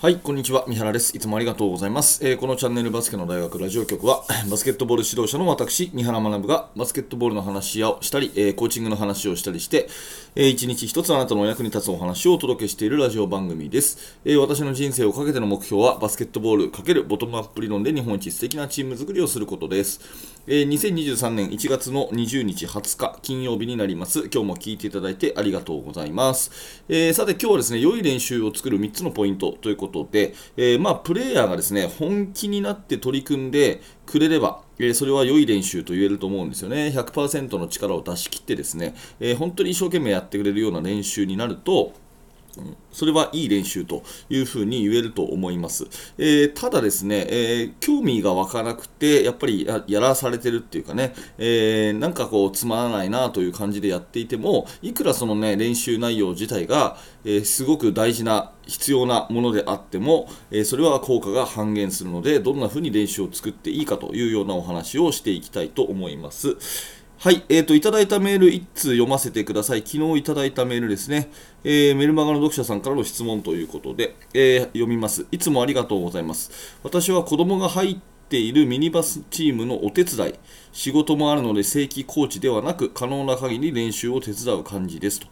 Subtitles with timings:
[0.00, 0.64] はい、こんにちは。
[0.68, 1.16] 三原です。
[1.16, 2.24] いつもありがとうございます。
[2.24, 9.88] えー、このチャンネルバスケの大学ラジオ局は、 バスケットボール指導者の私、三原学がバスケットボールの話をしたり、えー、コーチングの話をしたりして、
[10.36, 14.20] えー、一日一つあなたのお役に立つお話をお届けしているラジオ番組です。
[14.24, 20.00] えー、私の人生をかけての目標は、バスケットボール×ボトムアップ理論で日本一素敵なチーム作りをすることです。
[20.46, 24.28] えー、2023年1月の20日20日金曜日になります。
[24.32, 26.84] 今日も聞いていただいてありがとうございます。
[26.88, 36.92] えー、さて今日はですね、良い練習を作る3つのポイントということことで、えー、まあ、プレイヤーがですね本気になって取り組んでくれれば、え、それは良い練習と言えると思うんですよね。
[36.94, 41.92] 100%の力を出し切ってですね、え、本当に一生懸命やってくれるような練習になると、
[42.92, 45.86] それはいい練習というふうに言えると思います。
[46.18, 66.56] えー、ただですね、えー、興味が湧かなくて、やっぱりやらされてるっていうかね、えー、なんかこうつまらないなという感じでやっていても、いくらそのね、練習内容自体が、えすごく大事な、必要なものであっても、えそれは効果が半減するので、どんなふうに練習を作っていいかというようなお話をしていきたいと思います。
[67.20, 69.80] はい、えーと、いただいたメール1通読ませてください。
[69.84, 71.32] 昨日いただいたメールですね。
[71.64, 75.26] えー、メルマガの読者さんからの質問ということで、えー、読みます。
[75.32, 76.78] いつもありがとうございます。
[76.84, 77.98] 私は子供が入っ
[78.28, 80.34] ているミニバスチームのお手伝い、
[80.70, 85.26] 仕事もあるので正規コーチではなく、可能な限り練習を手伝う感じですと。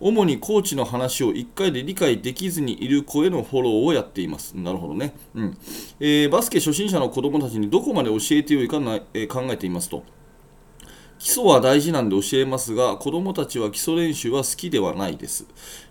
[0.00, 4.54] 主にコーチの話を1回で理解できずにいる子へのフォローをやっています。
[4.54, 5.14] なるほどね。
[5.36, 5.58] うん
[6.00, 10.02] えー、バスケ初心者の子供たちにどこまで教えてよいかな、え、考えていますと。
[11.20, 15.44] 基礎は大事なんで教えますが、子どもたちは基礎練習は好きではないです。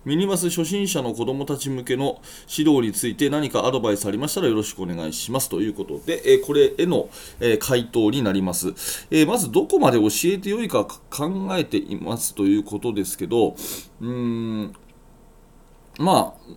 [0.04, 8.74] ミニバス初心者の子どもたち向けの指導について何かアドバイスありましたらよろしくお願いしますということで、えこれへの、え回答になります、
[9.12, 14.74] えまずどこまで教えてよいか考えていますということですけど、うーん、
[16.00, 16.54] まあ、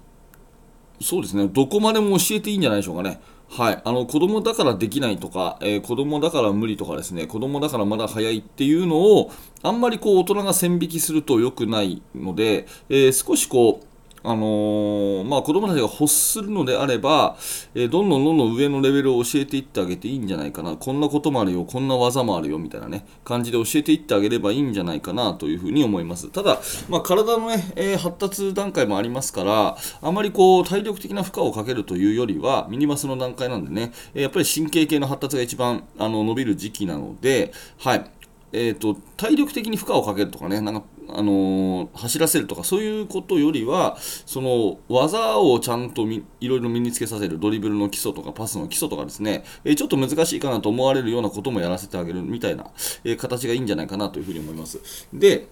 [1.02, 3.20] そうですね、どこまでも教えていいんじゃないでしょうかね。
[3.54, 9.30] はい、あの子供だからできないとか、えー、子供だから無理とかですね子供だからまだ早いっていうのを
[9.62, 13.86] あんまりこう大人が線引きすると良くないので、えー、少しこう
[14.24, 17.36] あのー、まあ、子供たちが欲するのであれば、
[17.74, 26.28] えー、どんどんどんどん上のレベルを教えていってあげていいんじゃないかな、こんなこともあるよ、こんな技もあるよみたいなね、感じで教えていってあげればいいんじゃないかなというふうに思います。
[26.30, 38.10] ただ、まあ、体のね、えー、発達段階もありますから、あまりこう体力的な負荷をかけるというよりは、ミニマスの段階なんでね、えやっぱり神経系の発達が一番あの伸びる時期なので、はい、
[38.52, 52.66] えーと、体力的に負荷をかけるとかね、なんかあの、走らせるとかそういうことよりはその技をちゃんといろいろ身につけさせるドリブルの基礎とかパスの基礎とかですね、え、ちょっと難しいかなと思われるようなこともやらせてあげるみたいな、
[53.04, 55.08] え、形がいいんじゃないかなというふうに思います。
[55.12, 55.48] で、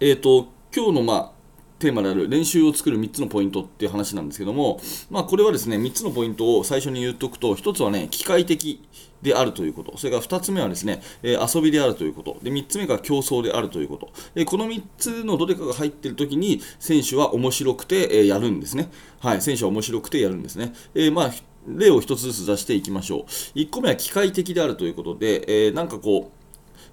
[0.00, 1.41] えーと、今日の、まあ
[1.82, 8.80] テーマである練習を作る3つのポイントっていう話なんですけども、まあ、これはですね3つのポイントを最初に言っておくと1つはね機械的
[9.20, 18.90] であるということ、それから2つ目はですね、えー、遊びであるということ、で3つ目が競争であるということ、えー、この3つのどれかが入っているときに、選手は面白くて、えー、やるんですね。
[19.20, 20.72] はい、選手は面白くてやるんですね。
[20.96, 21.32] えまあ
[21.68, 23.22] 例を1つずつ出していきましょう。
[23.56, 26.41] 1個目は機械的であるということで、えなんかこう、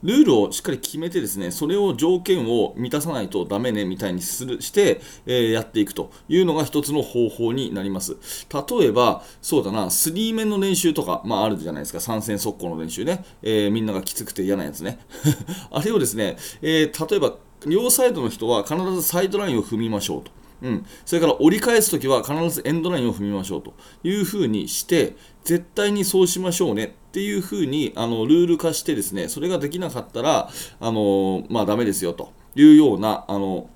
[0.04, 8.18] ルールをしっかり決めてですねそれを条件を満たさないとダメねみたいにするして、えー、やっていくというのが一つの方法になります。
[8.54, 12.00] 例えばそうだなスリーメンの練習とか、まあ、あるじゃないですか。
[12.00, 15.00] 参戦速攻の練習ね、えー、みんながきつくて嫌なやつね。
[15.72, 17.36] あれをですね、えー、例えば
[17.66, 20.39] 両サイドの人は必ずサイドラインを踏みましょうと。
[20.62, 30.50] うん、それから折り返すときは必ずエンドラインを踏みましょうというふうにして絶対にそうしましょうねっていうふうにあのルール化してですねそれができなかったら
[30.80, 33.70] あの、まあ、ダメですよというようなあの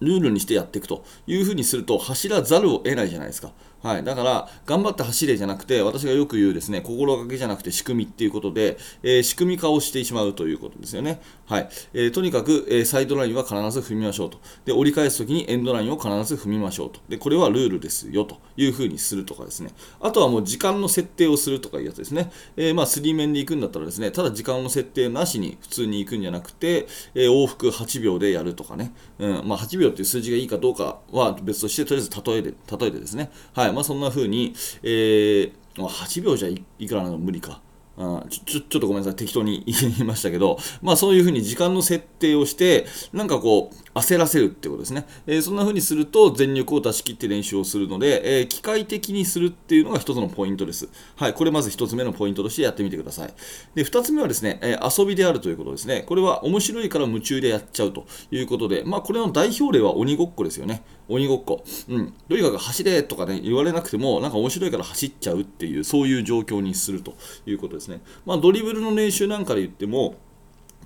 [0.00, 3.52] ルールにしてやっていくというふうにすると走らざるを得ないじゃないですか。
[3.82, 11.20] はい、だから、頑張って走れじゃなくて、私がよく言うですね、心がけじゃなくて仕組みっていうことで、えー、仕組み化をしてしまうということですよね。
[11.46, 11.68] はい。
[11.94, 14.38] えー、とにかく、えー、サイドラインは必ず踏みましょうと。
[14.64, 17.00] で、折り返すときにエンドラインを必ず踏みましょうと。
[17.08, 19.70] で、これはルールですよというふうにするとかですね。
[20.00, 22.32] あとはもう時間の設定をするとかいうやつですね。
[22.56, 28.92] えまあ、3面で行くんだったらですね、ただ時間の設定なしに普通に行くんじゃなくて、え往復8秒でやるとかね。
[29.20, 33.30] うん、まあ、8秒っていう数字がいいかどうかは別として、とりあえず例えで、例えてですね。
[33.54, 33.65] はい。
[33.72, 37.60] まあ、そんな風に、えー、8秒じゃいくらなの無理か。
[37.98, 45.06] あちょちょっとごめんなさい、適当に 言いましたけど、まあそういうふうに時間の設定をして、なんかこう、焦らせるってことですね。
[45.26, 50.88] えー、そんなふうにすると、全力を出し切って練習をするので、えー、機械的にするっていうのが一つのポイントです。
[51.16, 53.34] はい、これまず一つ目のポイントとしてやってみてください。
[53.74, 56.04] で、二つ目はですね、えー、遊びであるということですね。
[56.06, 60.82] これは面白いから夢中でやっちゃうということで、まあこれの代表例は鬼ごっこですよね。
[61.08, 61.64] 鬼ごっこ。
[61.88, 62.12] うん。
[62.28, 67.14] とにかく走れとかね、言われなくても、なんか面白いから走っちゃうっていう、そういう状況にすると
[67.46, 68.00] いうことですね。
[68.24, 70.16] まあ、ドリブルの練習なんかで言っても、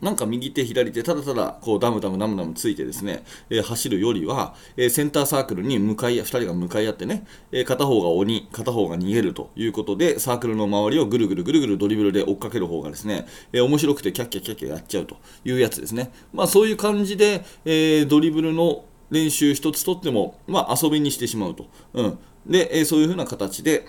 [0.01, 16.13] なんか右手、左手、ただただこうダムダムダムダムついてですね、えー、走るよりは、えー、センターサークルに向かい、2人が向かい合ってね、えー、片方が鬼、片方が逃げるということで、サークルの周りをぐるぐるぐるぐるドリブルで追っかける方がですね、え、面白くてキャッキャキャッキャやっちゃうというやつですね。
[16.33, 21.67] まあそういう感じで、え、ドリブルの練習一つとっても、まあ遊びにしてしまうと。
[21.95, 22.19] うん。
[22.47, 23.87] で、え、そういうふうな形で、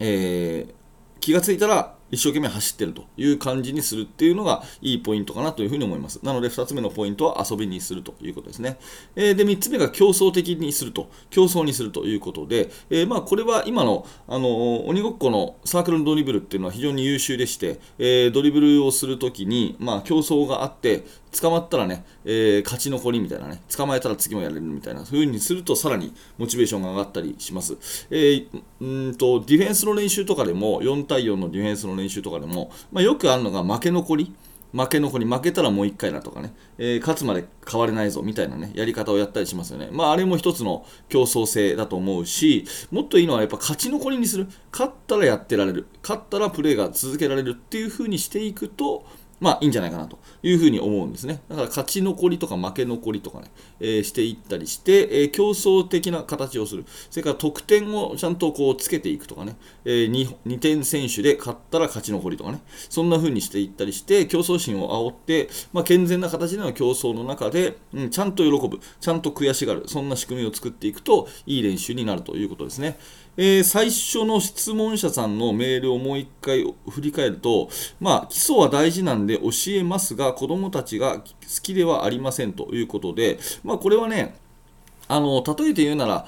[0.00, 6.20] えー、気がついたら一生懸命走ってるという感じにするっていうのがいいポイントかなというふうに思います。
[6.22, 8.78] なので2つ目のポイントは遊びにするということですね。
[9.16, 21.04] えー、で3つ目が競争的にすると、競争にするということで、えー、まあこれは今の、あの鬼ごっこのサークルのドリブルっていうのは非常に優秀でして、え、ドリブルをするときに、まあ、競争があって、
[21.40, 27.76] 捕まったらね、えー、勝ち残りみたいなね、捕まえたら次もやれるみたいな、そういう風にするとさらにモチベーションが上がったりします。
[28.10, 34.32] えー、んとディフェンスの練習とかでも、4対4のディフェンスの練習とかでも、まあ、よくあるのが負け残り。
[34.72, 39.88] 負け残り、負けたらもう1回だとかね、えー、勝つまで変われないぞみたいなね、やり方をやったりしますよね。
[39.90, 44.48] まあ、あれも一つの競争性だと思うし、もっといいのはやっぱ勝ち残りにする。
[44.72, 45.86] 勝ったらやってられる。
[46.02, 49.06] 勝ったらプレーが続けられるっていう風にしていくと、
[49.40, 51.42] まあいいんじゃないかなというふうに思うんですね。
[51.48, 53.50] だから勝ち残りとか負け残りとかね、
[53.80, 56.84] えー、していったりして、えー、競争的な形をする。
[57.10, 72.98] それから得点をちゃんとこうつけていくとかね、えー、2, 2点選手で勝ったら勝ち残りとかね、そんな風にしていったりして、競争心を煽って、まあ、健全な形での競争の中で、うん、ちゃんと喜ぶ、ちゃんと悔しがる、そんな仕組みを作っていくといい練習になるということですね。
[73.36, 77.68] えー、最初の質問者さんのメールをもう一回振り返ると、
[78.00, 81.22] まあ、基礎は大事なんで教えますが、子どもたちが好
[81.62, 84.36] きではありませんということで、まあ、これはね、
[85.08, 86.26] あの例えて言うなら、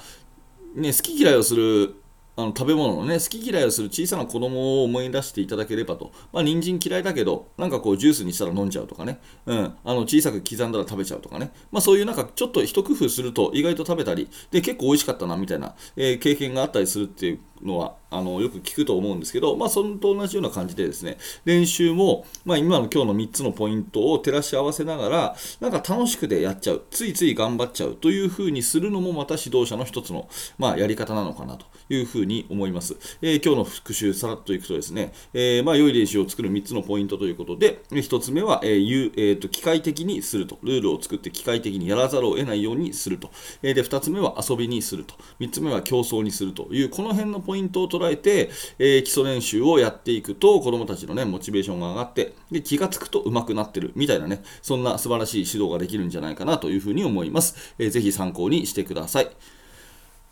[0.75, 1.95] ね、好き嫌いをする
[2.39, 6.11] あの食べ物のね、好き嫌いをする小さな子供を思い出していただければと。
[6.31, 9.19] まあ、人参嫌いだけど、なんかこうジュースにしたら飲んじゃうとかね。
[9.45, 9.73] うん。
[9.83, 11.51] あの、小さく刻んだら食べちゃうとかね。
[11.71, 30.27] まあ、そういうなんかちょっと一工夫すると意外と食べたり、で、結構美味しかったなみたいな、えー、経験があったりするっていうのはあのよく聞くと思うんですけど、まあ、それと同じような感じでですね練習も、まあ、今の今日の3つのポイントを照らし合わせながらなんか楽しくでやっちゃうついつい頑張っちゃうというふうにするのもまた指導者の一つの、
[30.57, 40.59] まあ、やり方なのかなというふうにに思います、えー、今日の復習さらっといくとですね、えー、まあ、良い練習を作る3つのポイントということで1つ目は、えーえーと、機械的にすると。
[40.63, 43.31] ルールを作って機械的にやらざるを得ないようにすると、
[43.63, 45.15] えで2つ目は遊びにすると。
[45.39, 46.67] 3つ目は競争にすると。
[46.71, 53.91] いうこの辺のポイントを捉えて、え、基礎練習をやっていくと子どもたちの、ね、モチベーションが上がってで気がつくと上手くなってる。
[53.95, 59.29] みたいなねそんな素晴らしい指導ができるんじゃないかなというふうに思います、えー、ぜひ参考にしてください。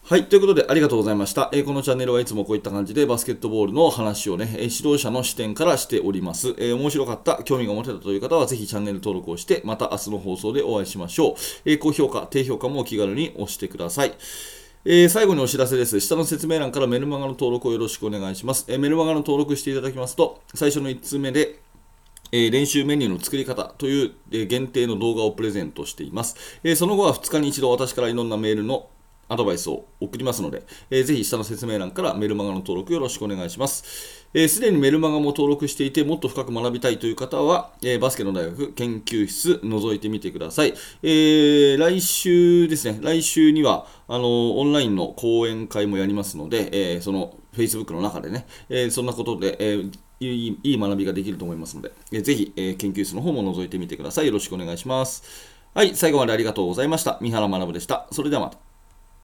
[0.09, 0.23] はい。
[0.29, 1.49] ということで、ありがとうございました。
[1.51, 6.55] えー、このチャンネルはいつもこういった感じでバスケットボールの話をね、えー、指導者の視点からしております。
[6.59, 11.35] えー、面白かった、興味が持てたという方は、ぜひチャンネル登録をして、また明日の放送でお会いしましょう。
[11.65, 14.13] え高評価、低評価もお気軽に押してください。
[14.85, 15.99] え、最後にお知らせです。
[15.99, 18.63] 下の説明欄からメルマガの登録をよろしくお願いします。
[18.69, 21.59] え、メルマガの登録していただきますと、最初の1通目で、
[22.31, 26.37] え、練習メニューの作り方という、え限定の動画をプレゼントしています。
[26.63, 28.87] えその後は2日に一度私からいろんなメールの
[29.29, 33.83] アドバイスを送りますので、えー、ぜひ下の説明欄からメルマガの登録よろしくお願いします。
[33.83, 40.73] す、えー、で、にメルマガも登録していて、もっと深く学びたいという方は、えー、バスケの大学研究室覗いてみてください。
[41.03, 54.25] えー、来週ですね、来週には、あのオンラインの講演会もやりますので、えー、その Facebook の中でね、えー、そんなことで、えーいいいい学びができると思いますので、えー、ぜひ、えー、研究室の方も覗いてみてください。
[54.25, 55.23] よろしくお願いします。
[55.73, 57.19] はい、最後までありがとうございました。
[57.21, 58.07] 三原学でした。
[58.11, 58.66] それではまた。